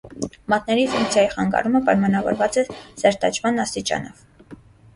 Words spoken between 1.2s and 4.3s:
խանգարումը պայմանավորված է սերտաճման աստիճանով։